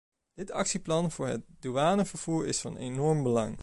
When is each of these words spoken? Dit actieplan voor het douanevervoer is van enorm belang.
Dit 0.33 0.51
actieplan 0.51 1.11
voor 1.11 1.27
het 1.27 1.41
douanevervoer 1.59 2.45
is 2.47 2.61
van 2.61 2.77
enorm 2.77 3.23
belang. 3.23 3.59